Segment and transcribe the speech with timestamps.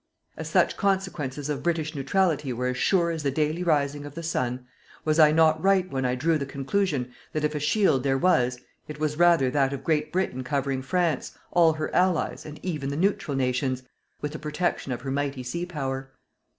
[0.35, 4.23] As such consequences of British neutrality were as sure as the daily rising of the
[4.23, 4.65] sun,
[5.05, 8.57] was I not right when I drew the conclusion that if a shield there was,
[8.87, 12.97] it was rather that of Great Britain covering France, all her allies and even the
[12.97, 13.83] neutral nations,
[14.21, 16.09] with the protection of her mighty sea power.